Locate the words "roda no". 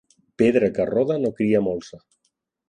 0.93-1.31